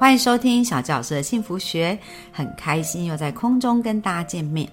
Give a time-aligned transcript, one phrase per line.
[0.00, 1.96] 欢迎收听小教师的幸福学，
[2.32, 4.66] 很开心又在空中跟大家见面。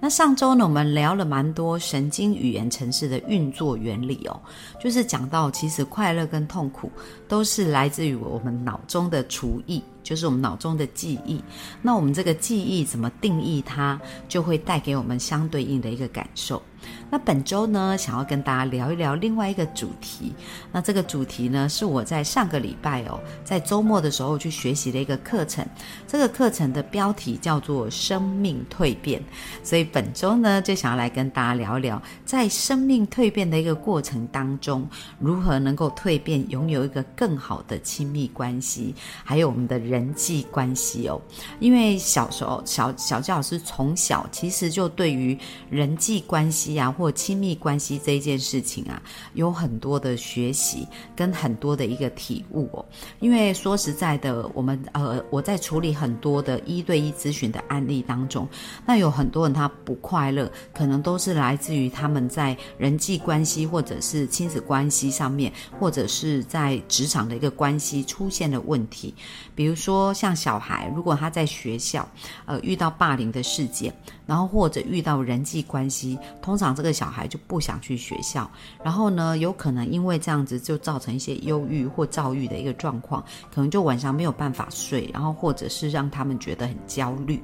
[0.00, 4.40] 那上周呢，我们聊了蛮多神经语言城市的运作原理哦，
[4.82, 6.90] 就是讲到其实快乐跟痛苦
[7.28, 11.42] 都是来自于我们脑中的厨艺，就是我们脑中的记忆。
[11.80, 16.62] 那我们这个记忆怎么定义它，就会带给我们相对应的一个感受。
[17.08, 20.32] 那本周呢，想要跟大家聊一聊另外一个主题。
[20.72, 25.64] 那这个主题呢，是我在上个礼拜哦，在周末的时候去学习的一个课程。
[26.08, 29.22] 这个课程的标题叫做“生命蜕变”。
[29.62, 34.88] 所以本周呢，就想要来跟大家聊一聊，在生命蜕变的一个过程当中，
[35.20, 41.20] 如何能够蜕变，拥有一个更好的亲密关系，还有我们的人人际关系哦。
[41.60, 45.36] 因为小时候，小小教老师从小其实就对于
[45.68, 46.90] 人际关系啊。
[46.92, 49.02] 或亲密关系这一件事情啊，
[49.34, 52.84] 有很多的学习跟很多的一个体悟哦。
[53.18, 58.46] 因为说实在的，我们呃，我在处理很多的一对一咨询的案例当中，
[58.86, 69.14] 那有很多人他不快乐，可能都是来自于他们在人际关系或者是亲子关系上面，或者是在职场的一个关系出现了问题。
[69.54, 72.08] 比如说像小孩，如果他在学校
[72.46, 73.92] 呃遇到霸凌的事件，
[74.24, 76.92] 然后或者遇到人际关系，通常这个。
[76.92, 78.48] 小孩就不想去学校，
[78.84, 87.42] 然后呢，有可能因为这样子就造成一些忧郁或躁郁的一个状况，可能就晚上没有办法睡，然后或者是让他们觉得很焦虑。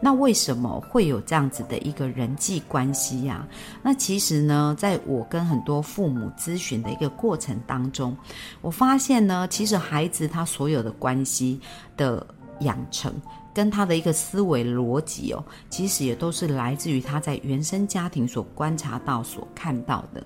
[0.00, 3.46] 那为什么会有这样子的一个人际关系呀？
[3.82, 8.16] 那其实呢，在我跟很多父母咨询的一个过程当中，
[8.60, 11.60] 我发现呢，其实孩子他所有的关系
[11.96, 12.26] 的
[12.60, 13.12] 养成。
[13.58, 20.24] 跟他的一个思维逻辑哦，其实也都是来自于他在原生家庭所观察到、所看到的。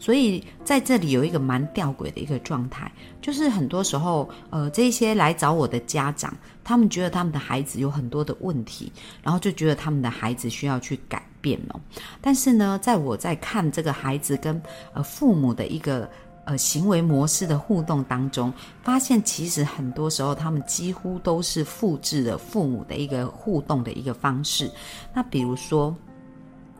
[0.00, 2.90] 所以在这里有一个蛮吊诡的一个状态，
[3.20, 8.92] 就是很多时候，呃，这些来找我的家长，他们觉得他们的孩子有很多的问题，
[9.22, 11.80] 然后就觉得他们的孩子需要去改变哦。
[12.20, 14.60] 但是呢，在我在看这个孩子跟
[14.92, 16.10] 呃父母的一个。
[16.44, 24.70] 呃，行为模式的互动当中，发现其实很多时候他们几乎都是复制了父母的一个互动的一个方式。
[25.14, 25.96] 那比如说。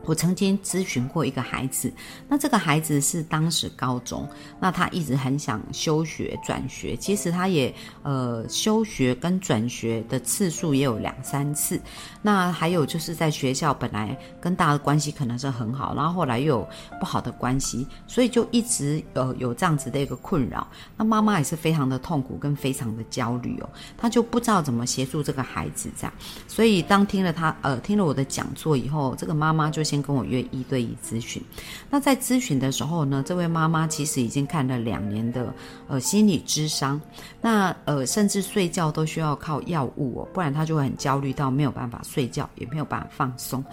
[0.05, 1.91] 我曾经咨询过一个孩子，
[2.27, 4.27] 那这个孩子是当时高中，
[4.59, 11.79] 那他一直很想休学转学，其实他也呃休学跟转学的次数也有两三次，
[12.21, 16.69] 那还有就是在学校本来跟大家的关系可能是很好，然后后来又有
[16.99, 26.13] 不好的关系，所以就一直呃有这样子的一个困扰，那妈妈也是非常的痛苦跟非常的焦虑哦，他就不知道怎么协助这个孩子这样，
[26.45, 29.81] 所以当听了他呃听了我的讲座以后，这个妈妈就。
[29.93, 31.39] 先跟我约一对一咨询，
[31.87, 35.53] 那在咨询的时候呢，这位妈妈其实已经看了两年的
[35.87, 36.99] 呃心理智商，
[37.39, 43.63] 那呃甚至睡觉都需要靠药物哦，不然她就会很焦虑到没有办法睡觉，也没有办法放松。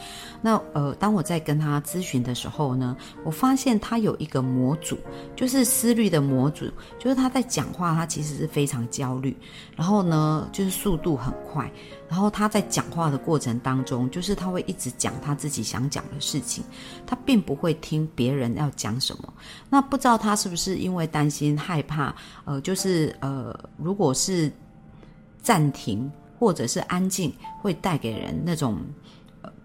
[0.42, 2.94] 那呃当我在跟她咨询的时候呢，
[3.24, 4.98] 我发现她有一个模组，
[5.34, 6.66] 就是思虑的模组，
[6.98, 9.34] 就是她在讲话，她其实是非常焦虑，
[9.74, 11.72] 然后呢就是速度很快。
[12.10, 16.64] 然后他在讲话的过程当中，就是他会一直讲他自己想讲的事情，
[17.06, 19.32] 他并不会听别人要讲什么。
[19.70, 22.12] 那不知道他是不是因为担心、害怕，
[22.44, 24.52] 呃，就是呃，如果是
[25.40, 27.32] 暂停或者是安静，
[27.62, 28.76] 会带给人那种。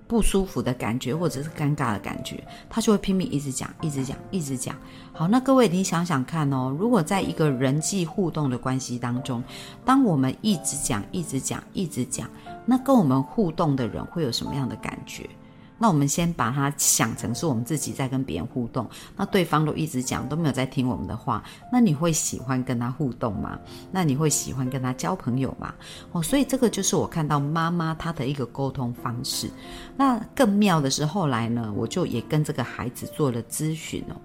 [0.08, 4.76] 不舒服的感觉，或者是尴尬的感觉，他就会拼命一直讲，一直讲，一直讲。
[5.12, 9.44] 好，那各位，你想想看哦，如果在一个人际互动的关系当中，
[9.84, 12.30] 当我们一直讲，一直讲，一直讲，
[12.66, 15.30] 那跟我们互动的人会有什么样的感觉？
[15.78, 23.60] 那我们先把它想成是我们自己在跟别人互动，那对方都一直讲都没有在听我们的话，那你会喜欢跟他互动吗？
[23.92, 25.74] 那你会喜欢跟他交朋友吗？
[26.12, 29.50] 哦，所以这个就是我看到妈妈她的一个沟通方式。
[29.98, 34.16] 那更妙的是后来呢，我就也跟这个孩子做了咨询哦。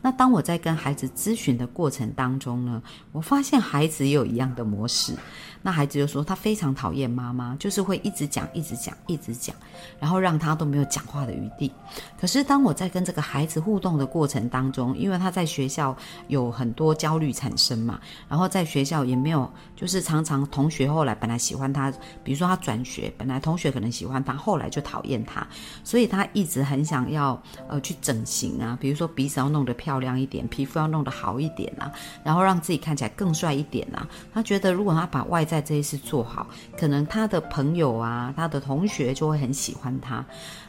[0.00, 5.14] 那当我在跟孩子咨询的过程当中呢，我发现孩子也有一样的模式。
[5.62, 9.54] 那孩子就说他非常讨厌妈妈，就是会一直讲、一直讲、一直讲，
[9.98, 10.99] 然后让他都没有讲。
[11.00, 11.72] 讲话的余地。
[12.20, 15.96] 可是当我在跟这个孩子互动的过程当中，因为他在学校
[16.28, 17.98] 有很多焦虑产生嘛，
[18.28, 21.92] 然后在学校也没有，就是常常同学后来本来喜欢他，
[22.22, 25.46] 比如说他转学，本来同学可能喜欢他，后来就讨厌他，
[25.82, 31.90] 所以他一直很想要呃去整形啊，比如说鼻子要弄得漂亮一点，皮肤要弄得好一点啊，
[32.22, 34.06] 然后让自己看起来更帅一点啊。
[34.32, 40.24] 他觉得如果他把外在这些事做好，可能他的朋友啊，他的同学就会很喜欢他。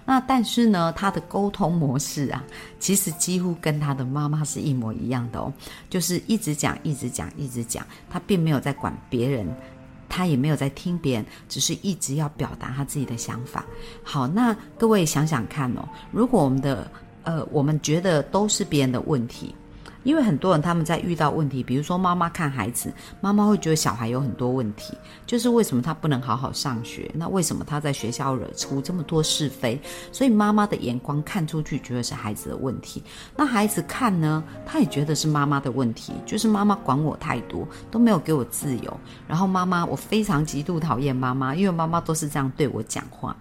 [0.06, 2.44] 那但是呢，他的沟通模式啊，
[2.80, 5.52] 其实几乎跟他的妈妈是一模一样的哦，
[5.90, 9.48] 就是一直讲，一直讲，一直讲，他并没有在管别人，
[10.08, 13.66] 他也没有在听别人，只是一直要表达他自己的想法。
[14.04, 16.90] 好，那各位想想看哦，如果我们的
[17.24, 19.54] 呃，我们觉得都是别人的问题。
[20.04, 27.10] 因为很多人他们在遇到问题，比如说妈妈看孩子，妈妈会觉得小孩有很多问题，就是为什么他不能好好上学？
[27.14, 29.80] 那为什么他在学校惹出这么多是非？
[30.12, 33.04] 所以妈妈的眼光看出去，觉得是孩子的问题。
[33.36, 39.00] 那孩子看呢，他也觉得是妈妈的问题，就是妈妈管我太多，都没有给我自由。
[39.28, 43.36] 然后妈妈，我非常极度讨厌妈妈，因为妈妈都是这样对我讲话。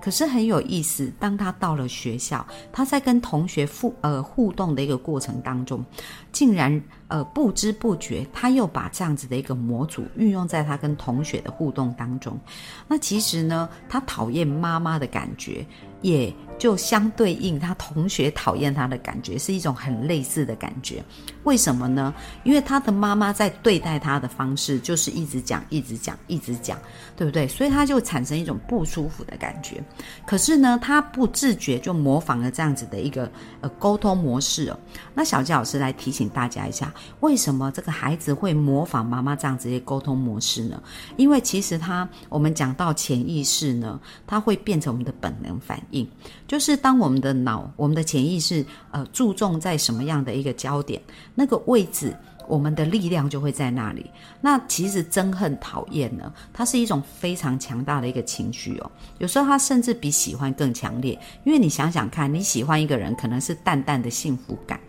[0.00, 5.84] 可是很有意思，当他到了学校，他在跟同学互呃互动的一个过程当中。
[6.32, 12.38] 竟然，呃，不知不觉，他又把这样子的一个模组运用在他跟同学的互动当中。
[12.86, 15.64] 那其实呢，他讨厌妈妈的感觉，
[16.02, 21.02] 也就相对应他同学讨厌他的感觉，是一种很类似的感觉。
[21.44, 22.14] 为什么呢？
[22.44, 26.78] 因为他的妈妈在对待他的方式，就是一直讲，一直讲，一直讲，
[27.16, 27.48] 对不对？
[27.48, 29.82] 所以他就产生一种不舒服的感觉。
[30.26, 33.30] 可是呢，他不自觉就模仿了这样子的一个
[33.62, 34.78] 呃沟通模式哦。
[35.14, 36.26] 那小杰老师来提醒。
[36.36, 40.82] 大家一下，为什么这个孩子会模仿妈妈这样子的沟通模式呢？
[41.16, 46.06] 因为其实他，我们讲到潜意识呢，他会变成我们的本能反应，
[46.46, 51.00] 就是当我们的脑、我们的潜意识呃注重在什么样的一个焦点，
[51.34, 52.14] 那个位置。
[52.48, 54.10] 我们的力量就会在那里。
[54.40, 58.90] 那其实憎恨、讨厌呢，它是一种非常强大的一个情绪哦。
[59.18, 61.18] 有时候它甚至比喜欢更强烈。
[61.44, 64.80] 因为你想想看，你喜欢一个人可能是淡淡的幸福感，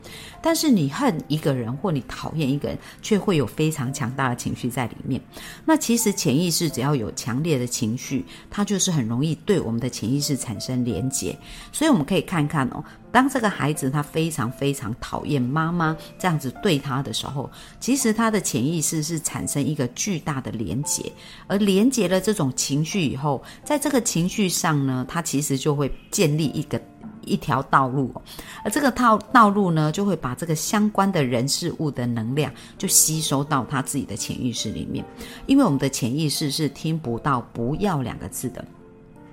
[0.42, 5.22] 但是你恨一个人或你讨厌一个人，却会有非常强大的情绪在里面。
[5.66, 11.38] 那其实潜意识只要有强烈的情绪，它就是很容易对我们的潜意识产生连结。
[11.72, 12.84] 所以我们可以看看哦。
[13.12, 17.50] 当这个孩子他非常非常讨厌妈妈这样子对他的时候，
[17.80, 21.12] 其实他的潜意识是产生一个巨大的连结，
[21.48, 26.80] 而连结了这种情绪以后，在这个情绪上呢，他其实就会建立一个
[27.22, 28.14] 一条道路，
[28.64, 35.04] 而这个道道路呢，就会把这个相关的人事物的能量就吸收到他自己的潜意识里面，
[35.48, 38.64] 因为我们的潜意识是听不到“不要”两个字的，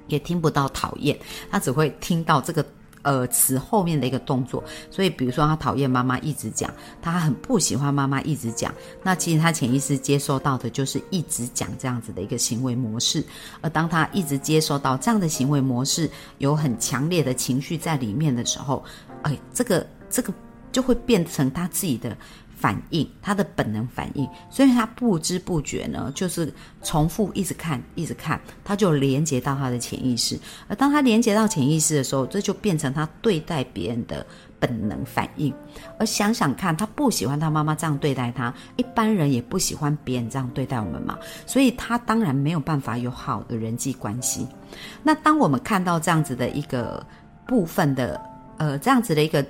[0.06, 1.18] 也听不到讨厌，
[1.50, 2.64] 他只会听到这个。
[3.04, 13.22] 呃，词后面的一个动作，所以比如说他讨厌妈妈一直讲，他很不喜欢妈妈一直讲，那其实他潜意识接收到的就是一直讲这样子的一个行为模式。
[13.60, 18.82] 而当他一直接收到这样的行为模式，有很强烈的情绪在里面的时候，
[19.22, 20.32] 哎，这个这个
[20.72, 22.16] 就会变成他自己的。
[22.64, 26.50] 反应，他的本能反应，所以他不知不觉呢，就是
[26.82, 30.40] 重复一直看，一直看，他就连接到他的潜意识。
[30.66, 34.26] 而当他连接到潜意识的时候，这就变成他对待别人的
[34.58, 35.52] 本能反应。
[35.99, 44.49] 而想想看，他不喜欢他妈妈这样对待他，一般人也不喜欢别人这样对待我们嘛，所以他当然没有办法有好的人际关系。
[45.02, 47.06] 那当我们看到这样子的一个
[47.46, 48.19] 部分的，
[48.56, 49.44] 呃，这样子的一个。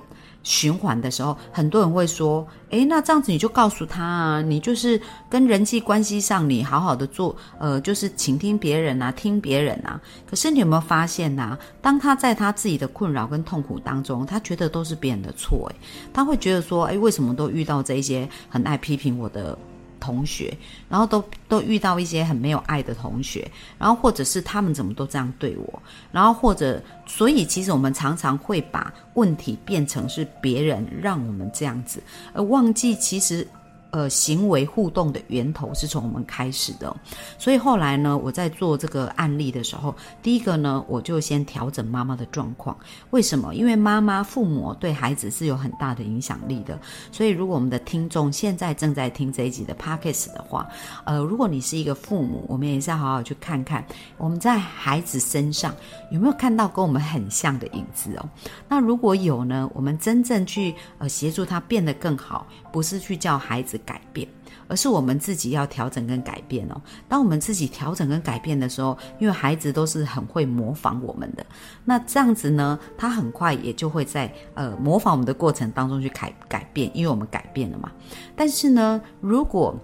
[0.45, 9.99] 循环的时候，很多人会说：“诶，那这样子你就告诉他啊，你就是跟人际关系上，你好好的做，呃，就是倾听别人啊，听别人啊。
[10.29, 11.57] 可是你有没有发现呐？
[11.81, 15.75] 当他在他自己的困扰跟痛苦当中，他觉得都是别人的错，诶，
[16.13, 19.57] 他会觉得说：诶，为什么都遇到这些很爱批评我的？”
[19.99, 20.55] 同学，
[20.89, 32.01] 然后都都遇到一些很没有爱的同学，然后或者是他们怎么都这样对我，然后或者，所以其实我们常常会把问题变成是别人让我们这样子，
[32.33, 33.47] 而忘记其实。
[33.95, 36.93] 呃，行为互动的源头是从我们开始的，
[37.37, 42.77] 所以后来呢，我在做这个案例的时候，第一个呢，我就先调整妈妈的状况。
[43.11, 43.55] 为什么？
[43.55, 46.77] 因为妈妈、父母对孩子是有很大的影响力的。
[47.09, 50.67] 所以，如果我们的听众现在正在听这一集的 p o c k s t 的话，
[51.05, 53.81] 呃，如果你是一个父母，我们也是要好好去看看
[54.17, 55.73] 我们在孩子身上
[56.11, 58.29] 有没有看到跟我们很像的影子哦。
[58.67, 63.79] 那如果有呢，我们真正去呃协助他变得更好，不是去叫孩子。
[63.85, 64.27] 改变，
[64.67, 66.81] 而是我们自己要调整跟改变哦。
[67.07, 71.45] 当我们自己调整跟改变的时候，因为孩子都是很会模仿我们的，
[71.85, 77.91] 那这样子呢，他很快也就会在呃模仿我们的过程当中去改改变，因为我们改变了嘛。
[78.35, 79.79] 但是呢，如果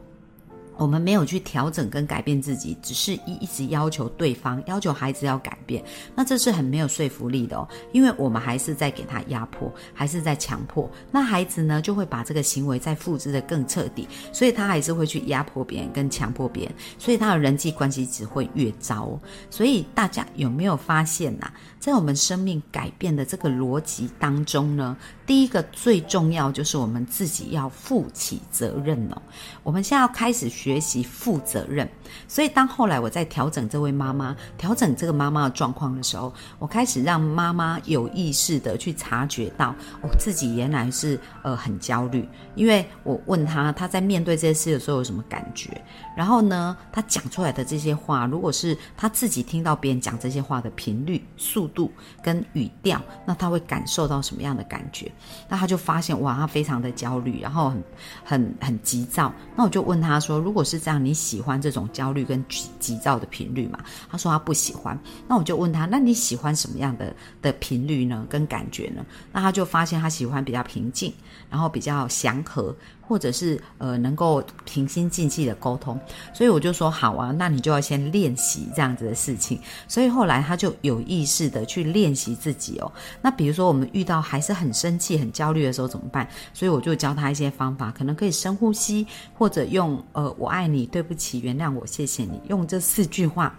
[0.81, 5.83] 我们没有去调整跟改变自己，只是一一直要求对方、要求孩子要改变，
[6.15, 7.67] 那这是很没有说服力的哦。
[7.91, 19.19] 因为我们还是在给他压迫，还是在强迫，那孩子呢就会把这个行为再复制的更彻底，所以他还是会去压迫别人跟强迫别人，所以他的人际关系只会越糟。
[19.51, 21.47] 所以大家有没有发现呐？
[21.79, 24.97] 在我们生命改变的这个逻辑当中呢，
[25.31, 29.21] 第一个最重要就是我们自己要负起责任哦。
[29.63, 31.89] 我们现在要开始学习负责任，
[32.27, 45.81] 所以当后来我在调整这位妈妈、调整这个妈妈的状况的时候，我开始让妈妈有意识的去察觉到，我自己原来是呃很焦虑，因为我问她，她在面对这些事的时候有什么感觉？
[46.13, 51.89] 然后呢，她讲出来的这些话，如果是她自己听到别人讲这些话的频率、速度
[52.21, 55.09] 跟语调，那她会感受到什么样的感觉？
[55.47, 57.83] 那他就发现哇，他非常的焦虑，然后很
[58.23, 59.33] 很很急躁。
[59.55, 64.97] 那我就问他说：“如果是这样，你喜欢这种焦虑跟急急躁的频率吗？”他说他不喜欢。
[65.27, 68.25] 那我就问他：“那你喜欢什么样的的频率呢？
[68.29, 71.13] 跟感觉呢？”那他就发现他喜欢比较平静，
[71.49, 72.75] 然后比较祥和。
[73.11, 75.99] 或者是呃能够平心静气的沟通，
[76.33, 79.59] 所以我就说好啊，那你就要先练习这样子的事情。
[79.85, 82.89] 所以后来他就有意识的去练习自己哦。
[83.21, 86.25] 那比如说我们遇到还是很生气、很焦虑的时候怎么办？
[86.53, 89.05] 所以我就教他一些方法，可能可以深呼吸，
[89.37, 93.53] 或者用呃我爱你、对不起、原谅我、谢谢你，用这四句话。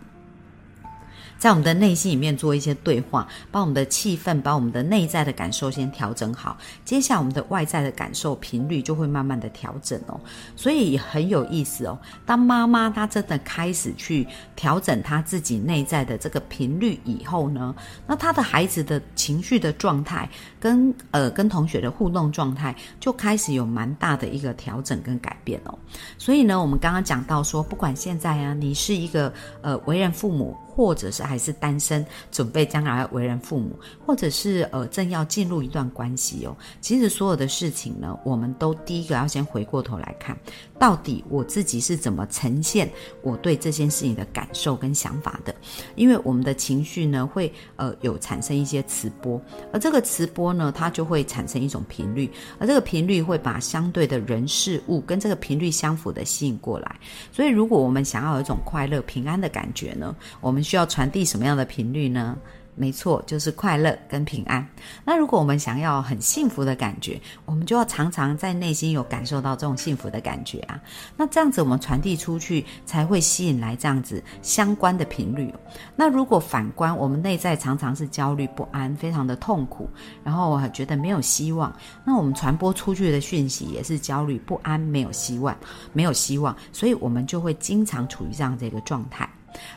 [1.42, 10.20] 在我们的内心里面做一些对话，把我们的气氛、把我们的内在的感受先调整好，接下来我们的外在的感受频率就会慢慢的调整哦。
[10.54, 11.98] 所以也很有意思哦。
[12.24, 17.74] 当妈妈她真的开始去调整她自己内在的这个频率以后呢，
[18.06, 20.30] 那她的孩子的情绪的状态
[20.60, 25.76] 跟呃跟同学的互动状态就开始有蛮大的一个调整跟改变哦。
[26.16, 30.56] 所以呢，我们刚刚讲到说，不管现在啊，你是一个呃为人父母。
[30.74, 36.56] 或者是还是单身，准备将来为人父母，或者是呃正要进入一段关系哦。
[36.80, 40.34] 其实所有的事情呢，我们都第一个要先回过头来看，
[40.78, 42.90] 到底我自己是怎么呈现
[43.22, 45.54] 我对这件事情的感受跟想法的。
[45.94, 49.40] 因为我们的情绪呢，会呃有产生一些磁波，
[49.72, 56.96] 而这个磁波呢，它就会产生一种频率，而这个频率会把相对的人事物跟这个频率相符的吸引过来。
[57.30, 62.36] 所以，如果我们想要有一种快乐平安的感觉呢，我们需要传递什么样的频率呢？
[62.74, 64.66] 没错，就是快乐跟平安。
[65.04, 70.80] 那如果我们想要很幸福的感觉，我们就要常常在内心有感受到这种幸福的感觉啊。
[71.14, 75.52] 那这样子我们传递出去，才会吸引来这样子相关的频率。
[75.94, 79.86] 那如果反观我们内在常常是焦虑不安，非常的痛苦，
[80.24, 81.70] 然后我觉得没有希望，
[82.06, 85.54] 那我们传播出去的讯息也是焦虑不安，没有希望，
[85.92, 89.28] 没有希望，所以我们就会经常处于这样的一个状态。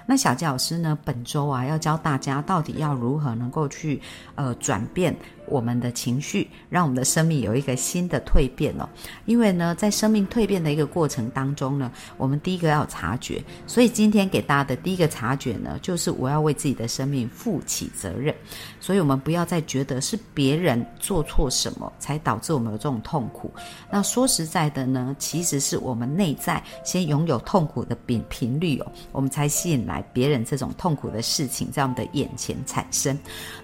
[0.05, 0.98] 那小吉老师呢？
[1.03, 4.01] 本周啊，要教大家到底要如何能够去
[4.36, 5.15] 呃转变。
[5.47, 8.89] 我们的情绪，让我们的生命有一个新的蜕变哦。
[9.25, 13.43] 因为呢，在生命蜕变的一个过程当中呢，我们第一个要察觉。
[13.67, 18.33] 所以今天给大家的第一个察觉呢，就是我要为自己的生命负起责任。
[18.79, 23.51] 所以我们不要再觉得是别人做错什么才导致我们有这种痛苦。
[23.91, 33.17] 那说实在的呢，其实是我们内在先拥有痛苦的频频率哦，我们才吸引来别人这种痛苦的事情在我们的眼前产生。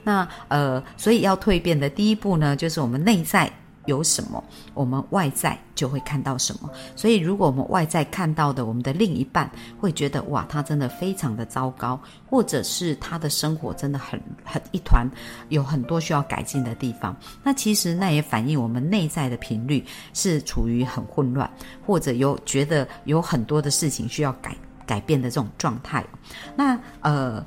[0.03, 1.70] 那呃，所以要蜕变。
[1.79, 3.51] 的第一步呢，就是我们内在
[3.85, 4.43] 有什么，
[4.75, 6.69] 我们外在就会看到什么。
[6.95, 9.49] 所以，如果我们外在看到的，我们的另一半
[9.79, 11.99] 会觉得哇，他真的非常的糟糕，
[12.29, 15.09] 或者是他的生活真的很很一团，
[15.49, 17.15] 有很多需要改进的地方。
[17.43, 21.49] 那其实那也反映我们内在的频率是处于很混乱，
[21.83, 26.05] 或者有觉得有很多的事情需要改改变的这种状态。
[26.55, 27.43] 那呃，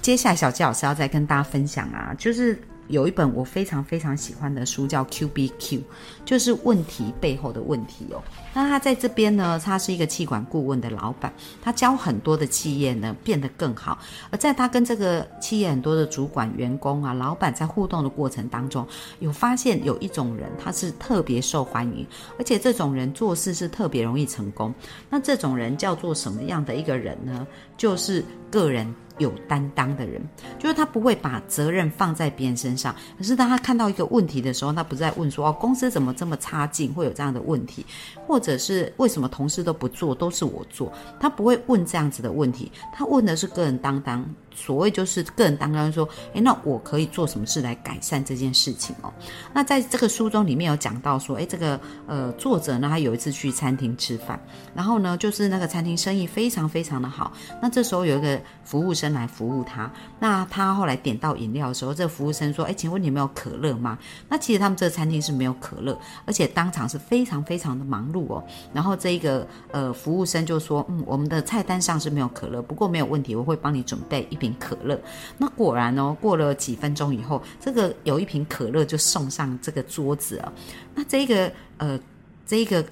[0.00, 2.58] 接下来小季老师要再跟大家分享啊，就是。
[2.88, 5.78] 有一本我非常非常喜欢的书，叫《Q B Q》，
[6.24, 8.22] 就是问题背后的问题哦。
[8.52, 13.98] 那他在这边呢，他是一个气管顾问的老板，他教很多的企业呢变得更好。
[14.30, 18.86] 而在他跟这个企业很多的主管、员工啊、老板在互动的过程当中，
[19.20, 22.06] 有发现有一种人，他是特别受欢迎，
[22.38, 24.72] 而且这种人做事是特别容易成功。
[25.10, 27.46] 那这种人叫做什么样的一个人呢？
[27.76, 30.20] 就是个人有担当的人，
[30.58, 37.84] 就是他不会把责任放在别人身上，可是当他看到一个问题的时候，他不再问说哦，公司怎么这么差劲，会有这样的问题，
[38.26, 44.24] 或者是为什么同事都不做，都是我做，他不会问这样子的问题，他问的是个人担当。
[44.54, 49.12] 所谓就是个人当刚说，诶，那我可以做什么事来改善这件事情哦？
[49.52, 54.40] 那在这个书中里面有讲到说，诶，这个呃作者呢，他有一次去餐厅吃饭，
[54.72, 57.32] 然后呢，就是那个餐厅生意非常非常的好。
[57.60, 63.98] 那这时候有一个服务生来服务他，那他后来点到饮料的时候，这个服务生说，诶，请问你没有可乐吗？
[64.28, 68.44] 那其实他们这个餐厅是没有可乐，而且当场是非常非常的忙碌哦。
[68.72, 74.43] 然后这一个呃服务生就说，嗯，我们的菜单上是没有可乐，不过没有问题，我会帮你准备一。
[74.44, 75.00] 瓶可乐，
[75.38, 80.52] 那果然哦，过了几分钟以后，这个有一瓶可乐就送上这个桌子了。
[80.94, 81.98] 那这个呃，
[82.46, 82.84] 这个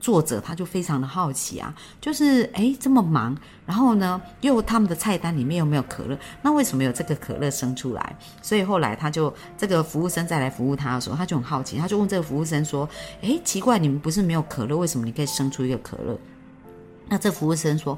[0.00, 8.16] 作者他就非常的好奇啊，就是哎这么忙，然后呢又他们的菜单里面又没有可乐，那为什么有这个可乐生出来？
[8.42, 12.88] 所以后来他就这个服务生再来服务他的时候，他就很好奇，他就问这个服务生说
[13.22, 16.18] ：“哎，奇怪，你们不是没有可乐，为什么你可以生出一个可乐？”
[17.08, 17.96] 那这服务生说。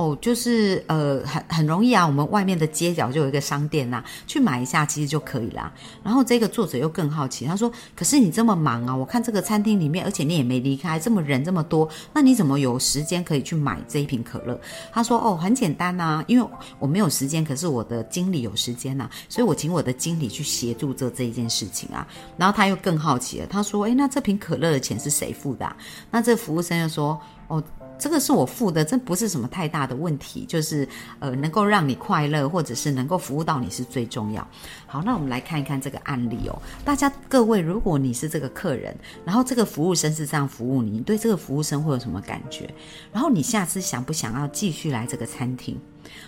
[0.00, 2.06] 哦，就是呃，很很容易啊。
[2.06, 5.70] 我们外面的街角就有一个商店呐，去买一下其实就可以啦。
[6.02, 14.58] 然后这个作者又更好奇，他说：“可是你这么忙啊，我看这个餐厅里面，而且你也没离开，这么人这么多，那你怎么有时间可以去买这一瓶可乐？”
[14.90, 25.76] 他说：“哦，很简单呐，因为我没有时间，可是我的经理有时间呐，所以我请我的经理去协助做这一件事情啊。”然后他又更好奇了，他说：“诶，那这瓶可乐的钱是谁付的？”啊
[26.10, 27.62] 那这服务生又说：“哦。”
[28.00, 30.88] 这个是我付的，这不是什么太大的问题，就是
[31.18, 34.44] 呃能够让你快乐，或者是能够服务到你是最重要。
[34.86, 36.58] 好，那我们来看一看这个案例哦。
[36.84, 42.68] 大家各位，如果你是这个客人，然后这个服务生是这样服务你，你对这个服务生会有什么感觉？
[43.12, 45.78] 然后你下次想不想要继续来这个餐厅？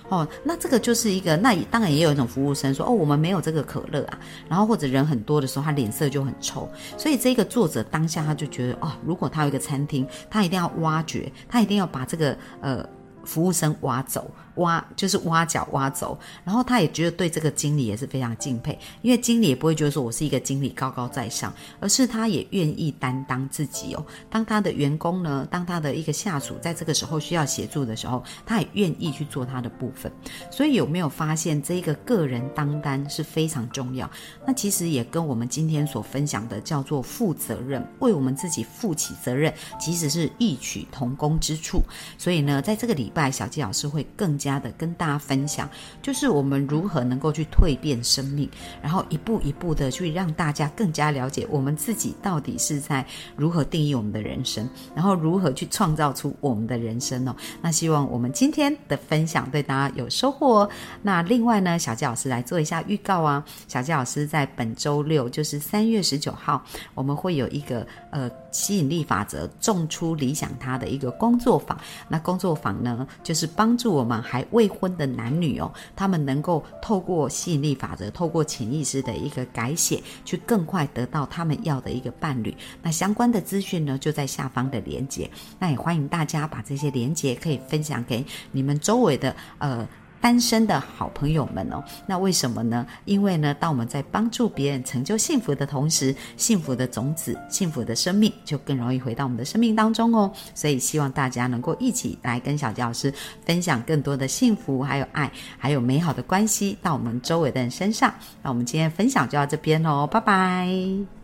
[0.08, 12.86] 哦，那这个就是一个，那当然也有一种服务生说，哦，我们没有这个可乐啊，然后或者人很多的时候，他脸色就很臭，所以这个作者当下他就觉得，哦，如果他有一个餐厅，他一定要挖掘，他一定要把这个呃
[13.24, 14.30] 服务生挖走。
[14.56, 21.50] 挖就是挖角挖走，然后他也觉得对这个经理也是非常敬佩，因为经理也不会觉得说我是一个经理高高在上，
[21.80, 24.04] 而是他也愿意担当自己哦。
[24.28, 30.12] 当他的员工呢，当他的一个下属在这个时候需要协助的时候，他也愿意去做他的部分。
[30.50, 34.10] 所以有没有发现这一个个人当单是非常重要？
[34.46, 39.50] 那其实也跟我们今天所分享的叫做负责任，为我们自己负起责任，
[39.80, 41.80] 其实是异曲同工之处。
[42.18, 44.32] 所以呢，在这个里拜，小纪老师会更。
[44.42, 45.70] 加的跟大家分享，
[46.02, 48.50] 就是我们如何能够去蜕变生命，
[48.82, 53.06] 然后一步一步的去让大家更加了解我们自己到底是在
[53.36, 57.36] 如何定义我们的人生，然后如何去创造出我们的人生哦。
[57.60, 60.70] 那希望我们今天的分享对大家有收获哦。
[61.02, 71.76] 那另外呢，小纪老师来做一下预告啊，小纪老师在本周六，就是三月十九号，我们会有一个呃吸引力法则种出理想他的一个工作坊。
[72.06, 74.12] 那工作坊呢，就是帮助我们。
[74.22, 82.54] 还未婚的男女哦，他们能够透过吸引力法则，透过潜意识的一个改写，去更快得到他们要的一个伴侣。
[82.82, 85.30] 那相关的资讯呢，就在下方的连接。
[85.58, 89.88] 那也欢迎大家把这些连接可以分享给你们周围的呃。
[90.22, 92.86] 单身的好朋友们哦，那为什么呢？
[93.04, 100.32] 因为呢，当我们在帮助别人成就幸福的同时，幸福的种子、幸福的生命就更容易回到我们的生命当中哦。
[100.54, 103.12] 所以希望大家能够一起来跟小教师
[103.44, 108.14] 分享更多的幸福，还有爱，还有美好的关系到我们周围的人身上。
[108.42, 111.21] 那我们今天分享就到这边喽，拜拜。